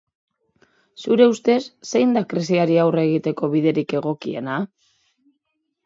Zure 1.01 1.27
ustez 1.33 1.59
zein 1.91 2.17
da 2.17 2.25
krisiari 2.33 2.81
aurre 2.87 3.07
egiteko 3.11 3.53
biderik 3.55 3.97
egokiena? 4.03 4.61